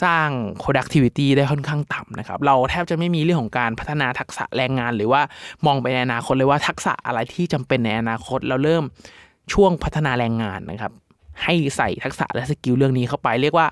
[0.02, 0.28] สร้าง
[0.62, 5.22] productivity ได้ค่อนข้างต่ำนะครับ เราแทบจะไม่มีเรื่องของการพัฒนาทักษะแรงงาน หรือว่า
[5.66, 8.84] มองไปในอนาคตเลยว่าทักษะอะไรที่จำเป็นในอนาคต เราเริ่ม
[9.52, 10.92] ช่วงพัฒนาแรงงานนะครับ
[11.44, 13.66] ให้ใส่ทักษะและสกิลเรื่องนี้เข้าไป เรียกว่า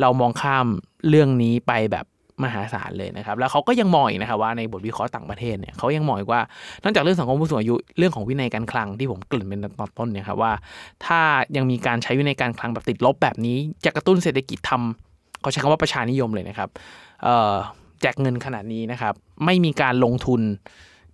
[0.00, 0.66] เรามองข้าม
[1.08, 2.06] เรื่องนี้ไปแบบ
[2.44, 6.40] มหาศาลเลยนะครับ แล้วเขาก็ยังมองอีกนะครับว่าในบทวิเคราะห์ต่างประเทศเนี่ยเขายังมองอีกว่า
[6.82, 10.52] นอกจากเรื่องสังคมผู้สูงอายุเรื่องของวินัยการคลังที่ผมกลิ่นเป็นตอนต้นเนี่ยครับว่า
[11.04, 11.20] ถ้า
[11.56, 15.05] ยังมีการใช้วินัยการคลังแบบติดลบแบบนี้จะกระตุ้นเศรษฐกิจทำ
[15.40, 16.68] เขาใช้คำว่าประชานิยมเลยนะครับ
[18.00, 19.14] แจกเงินขนาดนี้นะครับ
[19.44, 20.40] ไม่มีการลงทุน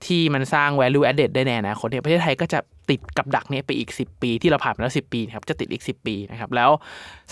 [0.06, 2.58] ที่มันสร้าง value added ได้แน่นะคนในประเทศไทยก็จะ
[2.92, 6.70] ติดกับดักนี้ไปอีก 10 ปี ที่เราผ่านมาแล้ว10 ปีครับจะติดอีก 10 ปีนะครับแล้ว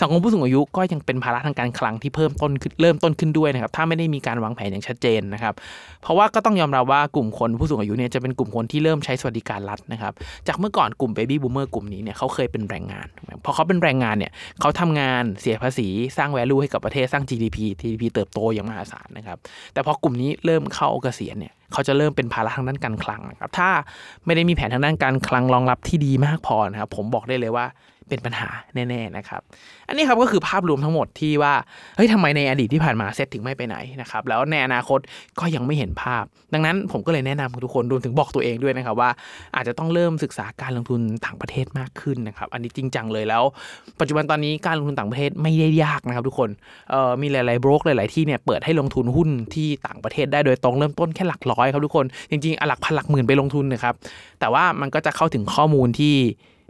[0.01, 2.51] สังคมผู้สูงอายุก็ยังเป็นภาระทางการคลังที่เพิ่มต้น
[2.81, 5.53] เริ่มต้นขึ้นด้วยนะครับถ้าไม่ได้มีการวางแผนอย่างชัดเจนนะครับ
[6.01, 10.13] เพราะว่าก็ต้องยอมรับว่ากลุ่มคนผู้สูงอายุเนี่ยจะเป็นกลุ่มคนที่เริ่มใช้สวัสดิการรัฐนะครับ
[10.47, 13.07] จากเมื่อก่อนกลุ่ม baby boomer กลุ่มนี้เนี่ยเขาเคยเป็นแรงงาน
[13.45, 15.87] พอเขาเป็นแรงงานเนี่ยเขาทำงานเสียภาษี
[16.17, 19.37] สร้าง value ให้กับประเทศสร้าง GDP GDP เติบโตอย่างมหาศาลนะครับ
[19.73, 23.69] แต่พอกลุ่มนี้เริ่มเข้าเกษียณเนี่ยเขาจะเริ่มเป็นภาระทางด้านการคลังนะครับถ้า
[24.25, 27.65] ไม่ได้มีแผนทางด้านการคลังรองรับที่ดีมากพอนะครับผมบอกได้เลยว่า
[28.11, 29.41] เป็นปัญหาแน่ๆนะครับ
[29.87, 31.53] อันนี้ครับก็คือภาพรวมทั้งหมดที่ว่า
[31.95, 34.99] เฮ้ยทำไมในอดีตที่ผ่านมาเซตถึงไม่ไปไหนนะครับแล้วในอนาคต
[35.39, 39.09] ก็ยังไม่เห็นภาพ ดังนั้นผมก็เลยแนะนำทุกคนรวมถึงบอกตัวเองด้วยนะครับว่า
[39.55, 43.43] อาจจะต้องเริ่มศึกษาการลงทุนต่างประเทศมากขึ้นนะครับ อันนี้จริงจังเลยแล้ว
[43.99, 46.49] ปัจจุบันตอนนี้การลงทุนต่างประเทศไม่ได้ยากนะครับ ทุกคน
[46.91, 53.95] เอ่อมีหลายๆบรกหลาย ๆที่เนี่ยเปิดให้ลงทุนหุ้นที่ต่างประเทศได้โดยตรงเริ่มต้นแค่หลักร้อยครับทุกคนจริงๆหลักพันหลักหมื่นไปลงทุนนะครับ
[54.39, 56.15] แต่ว่ามันก็จะเข้าถึงข้อมูลที่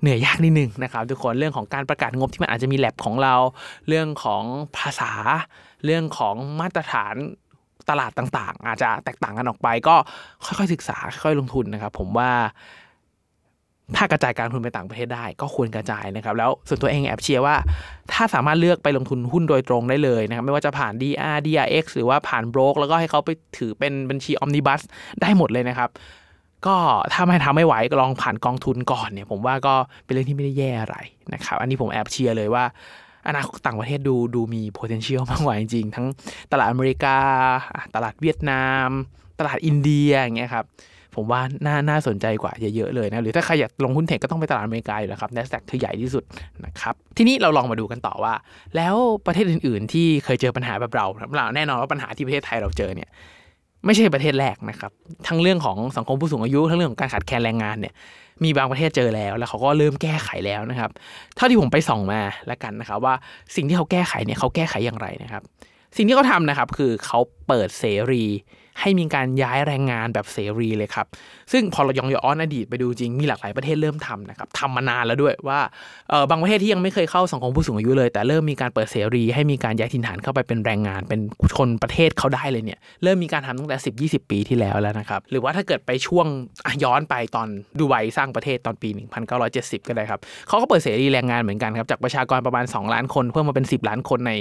[0.02, 3.36] เหนื่อยยากนิดนึงนะครับทุกคนเรื่องของการประกาศงบที่มันอาจจะมีแลบของเรา
[3.88, 4.44] เรื่องของ
[4.78, 5.12] ภาษา
[5.86, 7.16] เรื่องของมาตรฐาน
[7.90, 9.96] ตลาดต่างๆ อาจจะแตกต่างกันออกไป ก็
[10.46, 12.32] ค่อยๆศึกษาค่อยๆลงทุนนะครับผมว่า
[13.98, 17.56] ถ้ากระจายการลงทุนไปต่างประเทศได้ก็ควรกระจายนะครับ แล้วส่วนตัวเองแอบเชียร์ว่า
[18.12, 24.82] ถ้าสามารถเลือกไปลงทุนหุ้นโดยตรงได้เลยนะครับ ไม่ว่าจะผ่าน DR DRX หรือว่าผ่านโบรกแล้วก็ให้เขาไปถือเป็นบัญชีออมนิบัส
[25.22, 25.90] ได้หมดเลยนะครับ
[26.68, 26.76] ก็
[27.14, 29.74] ถ้าไม่ทำไม่ไหวก็ลองผ่านกองทุนก่อนเนี่ย ผมว่าก็
[30.06, 30.98] เป็นเรื่องที่ไม่ได้แย่อะไร
[31.34, 32.64] นะครับ อันนี้ผมแอบเชียร์เลยว่า
[33.28, 36.08] อนาคตต่างประเทศดูดูมี potential มากกว่าจริงๆ ทั้ง
[36.52, 37.18] ตลาดอเมริกา
[37.96, 38.88] ตลาดเวียดนาม
[39.40, 40.66] ตลาดอินเดียอย่างเงี้ยครับ
[41.16, 46.24] ผมว่าน่าน่าสนใจกว่าเยอะๆเลยนะ หรือถ้าใครอยากลงหุ้นเทคก็ต้องไปตลาดอเมริกาอยู่แล้วครับ NASDAQ คือใหญ่ที่สุด
[46.66, 48.34] นะครับ ทีนี้เราลองมาดูกันต่อว่า
[48.76, 48.96] แล้ว
[49.26, 53.10] ประเทศอื่นๆ ที่เคยเจอปัญหาแบบเราเราแน่นอนว่าปัญหาที่ประเทศไทยเราเจอเนี่ย
[53.86, 54.92] ไม่ใช่ประเทศแรกนะครับ
[55.28, 57.94] ทั้งเรื่องของสังคมผู้สูงอายุ ทั้งเรื่องของการขาดแคลนแรงงานเนี่ย
[58.44, 60.90] มีบางประเทศเจอแล้ว แล้วเขาก็เริ่มแก้ไขแล้วนะครับ
[61.36, 63.14] เท่าที่ผมไปส่องมาแล้วกันนะครับ ว่า
[63.56, 65.44] สิ่งที่เขาแก้ไขเนี่ยเขาแก้ไขอย่างไรนะครับ
[65.98, 68.26] สิ่งที่เขาทำนะครับ คือเขาเปิดเสรี
[68.80, 71.08] ให้มีการย้ายแรงงานแบบเสรีเลยครับ
[71.52, 75.60] ซึ่งพอเราย้อนย้อนอดีตไปดูจริงมีหลากหลายประเทศเริ่มทำนะครับทำมานานแล้วด้วยว่า
[76.30, 81.22] บางประเทศที่ยังไม่เคยเข้าสังคมผู้สูงอายุเลย แต่เริ่มมีการเปิดเสรี ให้มีการย้ายถิ่นฐานเข้าไปเป็นแรงงาน เป็น
[81.58, 83.78] คนประเทศเขาได้เลยเนี่ยเริ่มมีการทำตั้งแต่
[84.20, 86.28] 10 20 ปีที่แล้วแล้วนะครับหรือว่าถ้าเกิดไปช่วง
[86.84, 87.48] ย้อนไปตอน
[87.80, 88.90] ดูไบสร้างประเทศตอนปี
[89.40, 94.32] 1970 ก็ได้ครับเขาก็เปิดเสรีแรงงานเหมือนกันครับจากประชากรประมาณ 2 ล้านคนเพิ่มมาเป็น 10 ล้านคนใน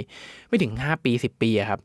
[0.49, 1.81] ไม่ถึง 5 ปี 10 ปีครับ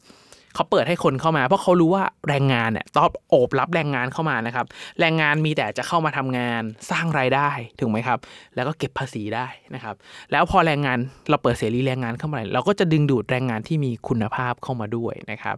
[0.56, 4.66] เขาเปิดให้คนเข้ามา เพราะเขารู้ว่าแรงงานเนี่ยตองโอบรับแรงงานเข้ามานะครับ
[5.00, 8.20] แรงงานมีแต่จะเข้ามาทำงานสร้างรายได้ถูกไหมครับ
[8.56, 9.96] แล้วก็เก็บภาษีได้นะครับ
[10.32, 10.98] แล้วพอแรงงาน
[11.30, 15.58] เราเปิดเสรีแรงงานเข้ามาเราก็จะดึงดูดแรงงานที่มีคุณภาพเข้ามาด้วยนะครับ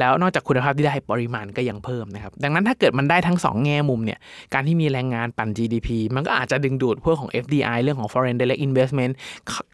[0.00, 4.18] แล้วนอกจากคุณภาพที่ได้ปริมาณก็ยังเพิ่มนะครับ ดังนั้นถ้าเกิดมันได้ทั้ง 2 แง่มุมเนี่ย
[4.54, 9.12] การที่มีแรงงานปั่น GDP มันก็อาจจะดึงดูดพวกของ FDI เรื่องของ foreign direct investment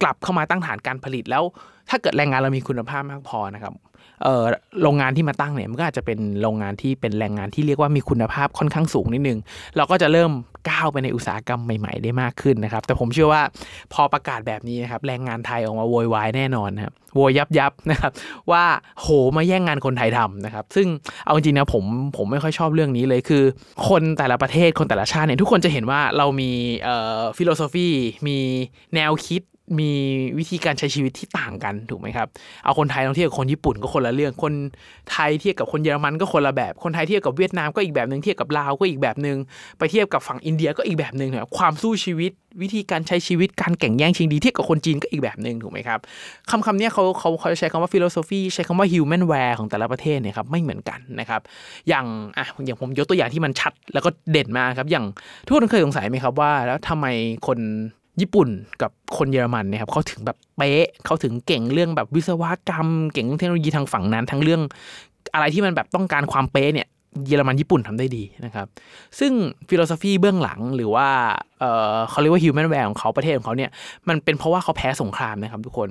[0.02, 1.42] กลับเข้ามาตั้งฐานการผลิตแล้ว
[1.90, 3.74] ถ้าเกิดแรงงานเรามีคุณภาพมากพอนะครับ
[4.82, 9.38] โรงงานที่มาตั้งเนี่ยมันก็อาจจะเป็นโรงงานที่เป็นแรงงานที่เรียกว่ามีคุณภาพค่อนข้างสูงนิดนึง
[9.76, 10.30] เราก็จะเริ่ม
[10.70, 13.42] ก้าวไปในอุตสาหกรรมใหม่ ๆ ได้มากขึ้นนะครับ แต่ผมเชื่อว่า
[13.92, 18.12] พอประกาศแบบนี้นะครับแรงงานไทยออกมาโวยวายแน่นอนนะครับโวยยับยับนะครับ
[18.50, 18.64] ว่า
[19.00, 19.06] โห
[19.36, 20.86] มาแย่งงานคนไทยทำนะครับ ซึ่ง
[21.24, 21.84] เอาจริงนะผม
[22.16, 23.42] ผมไม่ค่อยชอบเรื่องนี้เลยคือ
[23.88, 26.50] คนแต่ละประเทศคนแต่ละชาติเนี่ยทุกคนจะเห็นว่าเรามี
[26.84, 27.88] เอ่อ philosophy
[28.26, 28.38] มี
[28.94, 29.42] แนวคิด
[29.78, 29.92] มี
[30.38, 32.28] วิธีการใช้ชีวิตที่ต่างกันถูกไหมครับ
[32.64, 34.52] เอาคนไทยลองเทียบกับคนญี่ปุ่นก็คนละเรื่อง คน
[35.10, 39.36] ไทยเทียบกับคนเยอรมันก็คนละแบบ คนไทยเทียบกับเวียดนามก็อีกแบบหนึ่งเทียบกับลาวก็อีกแบบหนึ่ง
[39.78, 45.98] ไปเทียบกับฝั่งอินเดียก็อีกแบบหนึ่งเนี่ยความสู้ชีวิต วิธีการใช้ชีวิตการแข่งแย่งชิงดีเทียบกับคนจีนก็อีกแบบหนึ่งถูกไหมครับ
[46.50, 51.40] คำคำนี้เขาเขาเขาใช้คำว่า philosophy ใช้คำว่า human wear ของแต่ละประเทศเนี่ยครับไม่เหมือนกันนะครับ
[51.88, 52.06] อย่าง
[52.38, 55.04] อะอย่างผมยกตัวอย่างที่มันชัดแล้วก็เด่นมาครับอย่าง
[55.46, 57.06] ทุกคนเคยสงสัยไหมครับว่า แล้วทำไม
[57.46, 57.58] คน
[58.20, 58.48] ญี่ปุ่น
[58.82, 64.60] กับคนเยอรมันเนี่ยครับเขาถึงแบบเป๊ะเขาถึงเก่งเรื่องแบบวิศวกรรม เก่งเรื่องเทคโนโลยีทางฝั่งนั้น ทั้งเรื่อง
[65.34, 66.88] อะไรที่มันแบบต้องการความเป๊ะเนี่ย
[67.26, 68.66] เยอรมันญี่ปุ่นทำได้ดีนะครับ
[69.18, 69.32] ซึ่ง
[69.68, 71.08] philosophy เบื้องหลังหรือว่า
[71.60, 73.70] เออเขาเรียกว่า humanware ของเขาประเทศของเขาเนี่ย
[74.08, 75.88] มันเป็นเพราะว่าเขาแพ้สงครามนะครับทุกคน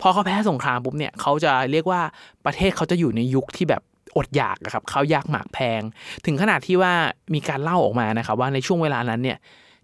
[0.00, 2.00] พอเขาแพ้สงครามปุ๊บเนี่ยเขาจะเรียกว่า
[2.46, 3.82] ประเทศเขาจะอยู่ในยุคที่แบบ
[4.16, 5.82] อดอยากอะครับข้าวยากหมากแพง
[6.26, 6.92] ถึงขนาดที่ว่า
[7.34, 9.38] มีการเล่าออกมานะครับว่าในช่วงเวลานั้นเนี่ย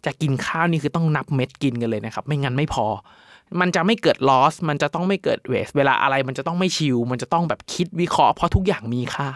[0.07, 2.87] จะกินข้าวนี่คือต้องนับเม็ดกินกันเลยนะครับ ไม่งั้นไม่พอ
[3.61, 9.29] มันจะไม่เกิด loss มันจะต้องไม่เกิด waste เวลาอะไรมันจะต้องไม่ chill มันจะต้องแบบคิดวิเคราะห์เพราะทุกอย่างมีค่า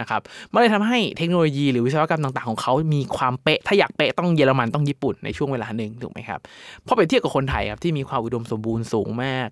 [0.00, 0.20] นะครับ
[0.52, 6.40] มันเลยทำให้เทคโนโลยีหรือวิศวกรรมต่างๆของเขามีความเป๊ะ ถ้าอยากเป๊ะต้องเยอรมันต้องญี่ปุ่นในช่วงเวลาหนึ่งถูกไหมครับ
[6.86, 9.48] พอไปเทียบกับคนไทยครับที่มีความอุดมสมบูรณ์สูงมาก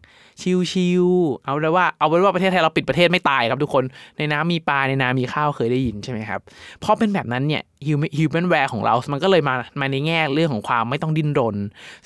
[0.72, 3.84] chill ๆเอาเลยว่าเอาเป็นว่าประเทศไทยเราปิดประเทศไม่ตายครับทุกคน
[4.18, 6.40] ในน้ำมีปลาในนามีข้าวเคยได้ยินใช่ไหมครับ
[6.82, 11.56] พอเป็นแบบนั้นเนี่ย hu humanware ของเรา มันก็เลยมามาในแง่เรื่องของความไม่ต้องดิ้นรน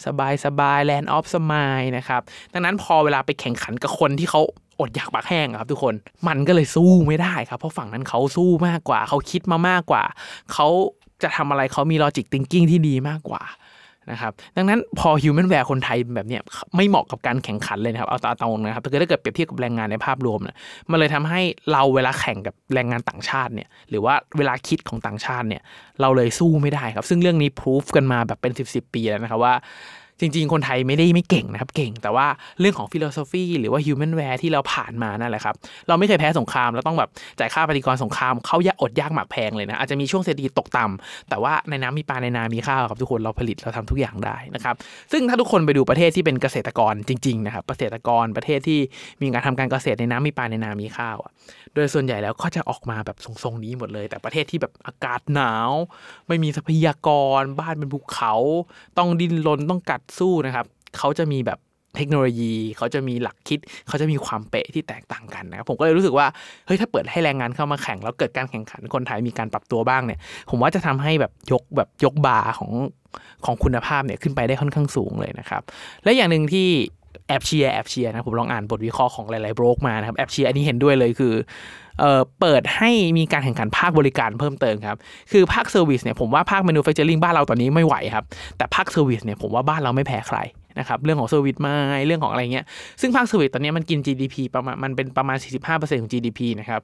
[0.05, 2.23] สบายสบาย land of smile นะครับ
[2.53, 4.41] ดังนั้นพอเวลาไปแข่งขันกับคนที่เขา
[4.81, 5.95] อดอยากปากแห้งครับทุกคน
[6.29, 10.03] มันก็เลยสู้ไม่ได้ครับ เพราะฝั่งนั้นเขาสู้มากกว่า เขาคิดมามากกว่า
[10.53, 10.69] เขา
[11.23, 13.43] จะทำอะไรเขามี logic thinking ที่ดีมากกว่า
[14.11, 16.43] นะครับดังนั้นพอ humanware คนไทยแบบเนี้ย
[16.77, 20.57] ไม่เหมาะกับการแข่งขันเลยนะครับเอาตรงนะครับถ้าเกิดเกิดเปรียบเทียบกับแรงงานในภาพรวมเนี่ย
[20.91, 21.41] มันเลยทำให้
[21.73, 25.63] เราเวลาแข่งกับแรงงานต่างชาติเนี่ยหรือว่าเวลาคิดของต่างชาติเนี่ย
[26.01, 29.55] เราเลยสู้ไม่ได้ครับ ซึ่งเรื่องนี้พิสูจน์กันมาแบบเป็น 10 ๆ ปีแล้วนะครับว่า
[30.21, 32.27] จริง ๆ คนไทยไม่ได้ไม่เก่งนะครับ เก่ง แต่ว่า
[32.61, 35.55] เรื่องของ philosophy หรือว่า humanware ที่เราผ่านมานั่นแหละครับ
[35.89, 44.75] เราไม่เคยแพ้สงครามเราต้องแบบจ่ายค่าปฏิกรรมสงครามข้าวยากอดยากหมากแพงเลยนะ อาจจะมีช่วงเศรษฐกิจตกต่ำแต่ว่าในน้ำมีปลาในนามีข้าวครับทุกคนเราผลิตเราทำทุกอย่างได้นะครับ
[45.13, 48.81] ซึ่งถ้าทุกคนไปดูประเทศที่เป็นเกษตรกรจริงๆนะครับเกษตรกรประเทศที่
[49.21, 51.17] มีการทำการเกษตรในน้ำมีปลาในนามีข้าว
[51.75, 55.71] โดยส่วนใหญ่แล้วก็จะออกมาแบบทรงๆนี้หมดเลย แต่ประเทศที่แบบอากาศหนาว
[56.29, 57.09] ไม่มีทรัพยาก
[57.41, 58.35] ร บ้านเป็นภูเขา
[58.99, 60.67] ต้องดิ้นรนต้องกัดสู้นะครับ
[60.99, 61.59] เขาจะมีแบบ
[61.97, 66.27] เทคโนโลยีเขาจะมีหลักคิด เขาจะมีความเป๊ะที่แตกต่างกันนะครับผมก็เลยรู้สึกว่า
[66.67, 70.19] เฮ้ยถ้าเปิดให้แรงงานเข้ามาแข่งแล้วเกิดการแข่งขันคนไทยมีการปรับตัวบ้างเนี่ย
[70.51, 72.71] ผมว่าจะทำให้แบบยกแบบยกบาของ
[73.45, 75.63] ของคุณภาพเนี่ยขึ้นไปได้ค่อนข้างสูงเลยนะครับ
[76.05, 76.69] และอย่างหนึ่งที่
[77.29, 81.35] แอบเชียร์แอบเชียร์นะผมลองอ่านบทวิเคราะห์ของหลายๆโบรกมานะครับแอบเชียร์อันนี้เห็นด้วยเลยคือ
[82.01, 84.97] เออเปิดให้มีการแข่งขันภาคบริการเพิ่มเติมครับ
[85.33, 88.25] คือภาค service เนี่ยผมว่าภาค manufacturing บ้านเราตอนนี้ไม่ไหวครับ
[88.57, 90.39] แต่ภาค service เนี่ยผมว่าบ้านเราไม่แพ้ใคร
[90.79, 91.75] นะครับเรื่องของ service mind
[92.07, 92.65] เรื่องของอะไรเงี้ย
[93.01, 95.37] ซึ่งภาค service ตอนนี้มันกิน GDP ประมาณมันเป็นประมาณ
[95.69, 96.81] 45%ของ GDP นะครับ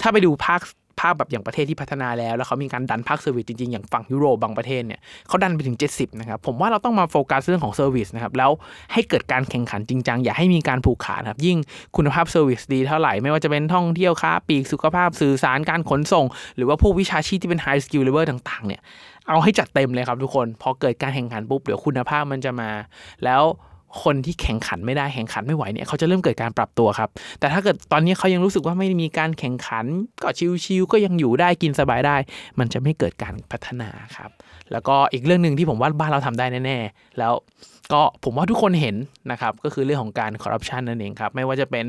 [0.00, 0.60] ถ้าไปดูภาค
[1.00, 8.50] ภาคแบบอย่างประเทศที่พัฒนาแล้ว แล้วเขามีการดันภาค service จริงๆ อย่างฝั่งยุโรปบางประเทศเนี่ยเขาดันไปถึง 70 นะครับ ผมว่าเราต้องมาโฟกัสเรื่องของ service นะครับ แล้ว
[8.92, 11.58] ให้เกิดการแข่งขันจริงจังอย่าให้มีการผูกขาดครับ ยิ่ง
[11.96, 16.26] คุณภาพ service ดีเท่าไหร่ ไม่ว่าจะเป็นท่องเที่ยวค้าปลีกสุขภาพสื่อสารการขนส่ง
[16.56, 18.80] หรือว่าพวกวิชาชีพที่เป็น high skill level ต่างๆเนี่ย
[19.28, 22.70] เอาให้จัดเต็มเลยครับทุกคนพอเกิดการแข่งขันปุ๊บเดี๋ยวคุณภาพมันจะมา
[23.24, 23.42] แล้ว
[24.02, 29.84] คนที่แข่งขันไม่ได้แข่งขันไม่ไหวเนี่ยเขาจะเริ่มเกิดการปรับตัวครับ แต่ถ้าเกิดตอนนี้เขายังรู้สึกว่าไม่มีการแข่งขัน
[30.22, 30.28] ก็
[30.64, 32.16] ชิวๆก็ยังอยู่ได้กินสบายได้
[32.58, 34.30] มันจะไม่เกิดการพัฒนาครับ
[34.72, 37.32] แล้วก็อีกเรื่องหนึ่งที่ผมว่าบ้านเราทำได้แน่ๆแล้ว
[37.92, 38.96] ก็ผมว่าทุกคนเห็น
[39.30, 41.86] นะครับก็คือเรื่องของการคอร์รัปชันนั่นเองครับ ไม่ว่าจะเป็น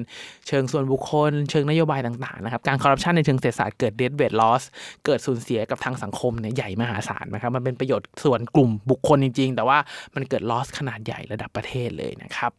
[0.47, 4.63] เชิงส่วนบุคคล เชิงนโยบายต่างๆนะครับการคอร์รัปชันในเชิงเศรษฐศาสตร์เกิดเดดเวดลอส
[5.05, 9.77] เกิดสูญเสียกับทางสังคมเนี่ยใหญ่มหาศาลนะครับมันเป็นประโยชน์ส่วนกลุ่มบุคคลจริง ๆ แต่ว่า
[10.15, 12.51] มันเกิดลอสขนาดใหญ่ระดับประเทศเลยนะครับ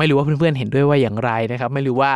[0.00, 2.12] ไม่รู้ว่าเพื่อนๆเห็นด้วยว่าอย่างไรนะครับ ไม่รู้ว่า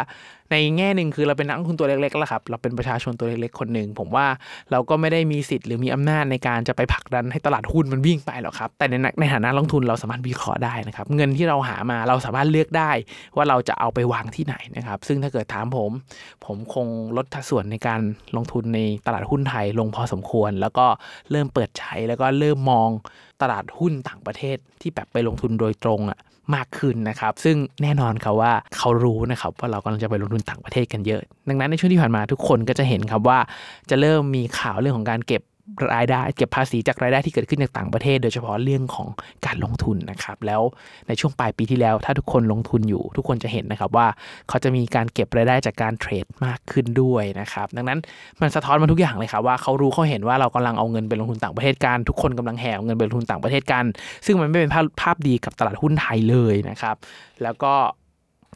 [0.51, 4.27] ในแง่หนึ่งคือเราเป็นนักลงทุนตัวเล็กๆแล้วครับ เราเป็นประชาชนตัวเล็กๆ คนหนึ่ง ผมว่า
[4.71, 12.91] เราก็ไม่ได้มีสิทธิ์หรือมีอำนาจในการจะไปผลักดันให้ตลาดหุ้นมันวิ่งไปหรอกครับ แต่ในในฐานะลงทุนเราสามารถวิเคราะห์ได้นะครับ เงินที่เราหามาเราสามารถเลือกได้
[13.37, 15.91] ว่าเราจะเอาไปวางที่ไหนนะครับ ซึ่งถ้าเกิดถามผม
[16.45, 18.01] ผมคงลดส่วนในการ
[18.37, 20.87] ลงทุนในตลาดหุ้นไทยลงพอสมควร แล้วก็
[21.31, 22.89] เริ่มเปิดใช้แล้วก็เริ่มมอง
[23.43, 26.19] ตลาดหุ้นต่างประเทศที่แบบไปลงทุนโดยตรงอะ่ะ
[26.55, 33.39] มากขึ้นนะครับ ซึ่งแน่นอนครับว่าเขารู้นะครับว่าเรากำลังจะไปลงทุนต่างประเทศกันเยอะ ดังนั้นในช่วงที่ผ่านมาทุกคนก็จะเห็นครับว่า
[33.91, 35.43] จะเริ่มมีข่าวเรื่องของการเก็บ
[35.95, 39.09] รายได้เก็บภาษีจากรายได้ที่เกิดขึ้นจากต่างประเทศ โดยเฉพาะเรื่องของ
[39.47, 40.63] การลงทุนนะครับแล้ว
[41.09, 44.07] ในช่วงปลายปีที่แล้ว ถ้าทุกคนลงทุนอยู่ ทุกคนจะเห็นนะครับว่า
[44.49, 47.99] เขาจะมีการเก็บรายได้จากการเทรดมากขึ้นด้วยนะครับดังนั้น
[48.41, 53.85] มันสะท้อนมาทุกอย่างเลยครับว่าเขารู้เขาเห็นว่าเรากำลังเอาเงินไปลงทุนต่างประเทศกันทุกคนกำลังแห่เอาเงินไปลงทุนต่างประเทศกัน
[54.27, 56.97] ซึ่งมันไม่เป็นภาพภาพดีกับตลาดหุ้นไทยเลยนะครับ
[57.43, 57.73] แล้วก็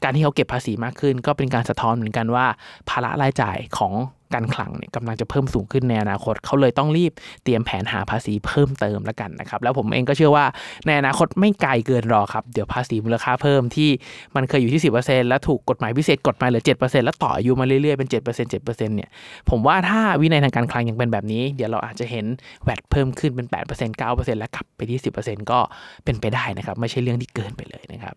[0.03, 2.47] การที่เขาเก็บภาษีมากขึ้น ก็เป็นการสะท้อนเหมือนกันว่า
[2.89, 3.93] ภาระรายจ่ายของ
[4.35, 7.13] การคลังเนี่ยกำลังจะเพิ่มสูงขึ้นในอนาคตเขาเลยต้องรีบ
[7.45, 10.45] เตรียมแผนหาภาษีเพิ่มเติมแล้วกันนะครับ แล้วผมเองก็เชื่อว่า
[10.87, 13.91] ในอนาคตไม่ไกลเกินรอครับ เดี๋ยวภาษีมูลค่าเพิ่มที่
[14.37, 19.11] มันเคยอยู่ที่ 10%แล้วถูกกฎหมายพิเศษกฎหมายเหลือ 7%แล้วต่ออายุมาเรื่อยๆ เป็น 7% 7%เนี่ย
[19.51, 22.27] ผมว่าถ้าวินัยทางการคลังยังเป็นแบบนี้ เดี๋ยวเราอาจจะเห็น
[22.65, 25.59] แวดเพิ่มขึ้นเป็น 8% 9%แล้วกลับไปที่ 10%ก็
[26.05, 28.15] เป็นไปได้นะครับไม่ใช่เรื่องที่เกินไปเลยนะครับ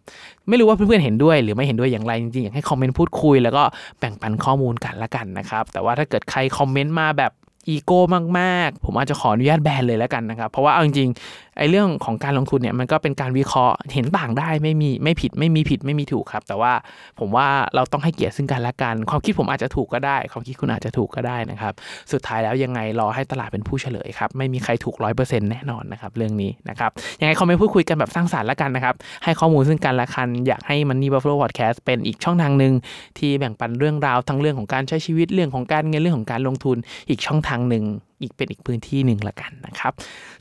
[0.49, 3.63] ไม่รู้ว่าเพื่อนๆเห็นด้วยหรือไม่เห็นด้วยอย่างไรจริงๆอยากให้คอมเมนต์พูดคุย แล้วก็
[3.99, 7.31] แบ่งปันข้อมูลกันละกันนะครับแต่ว่าถ้าเกิดใครคอมเมนต์มาแบบ
[7.69, 8.01] อีโก้
[8.39, 11.09] มาก ๆ ผมอาจจะขออนุญาตแบนเลยแล้วกันนะครับ เพราะว่าเอาจริง
[11.57, 16.73] ไอ้เรื่องของการลงทุนเนี่ยมันก็เป็นการวิเคราะห์เห็นต่างได้ไม่มีไม่ผิดไม่มีผิดไม่มีถูกครับ แต่ว่า
[17.19, 21.73] ผมว่าเราต้องให้เกียรติซึ่งกันและกัน ความคิดผมอาจจะถูกก็ได้ ความคิดคุณอาจจะถูกก็ได้นะครับ
[22.11, 32.73] สุดท้ายแล้วยังไงรอให้ตลาดเป็นผู้เฉลยครับ ไม่มีใครถูกร้อยเปอร์เซ็นต์แน่นอนนะครับเรื่องนี้นะครับยังไงคอมเมนต์พูดคุยกันแบบสร้างสรรค์ล้วกันนะครับ ให้ข้อมูลซึ่งกันและกันอยากให้ Money Buffalo Podcast เป็นอีกช่องทางหนึ่ง
[33.17, 36.77] ที่แบ่งปันเรื่องราวทั้งเรื่องของการใช้ชีวิตเรื่องของการเงินเรื่องของการลงทุน
[37.09, 37.85] อีกช่องทางหนึ่ง
[38.21, 39.91] อีกเป็นอีกพื้นที่หนึ่งละกันนะครับ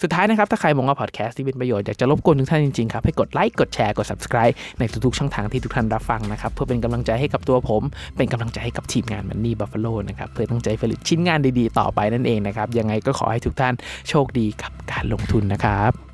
[0.03, 7.83] สุดท้ายนะครับ ถ้าใครมองว่าพอดแคสต์ที่เป็นประโยชน์ อยากจะรบกวนทุกท่านจริงๆครับ ให้กดไลค์กดแชร์กด subscribe ในทุกๆช่องทางที่ทุกท่านรับฟังนะครับ เพื่อเป็นกำลังใจให้กับตัวผม
[8.17, 13.75] เป็นกำลังใจให้กับทีมงานมันนี่บัฟฟาโลนะครับเพื่อตั้งใจผลิตชิ้นงานดีๆ ต่อไปนั่นเองนะครับยังไงก็ขอให้ทุกท่าน
[14.09, 16.10] โชคดีกับการลงทุนนะครับ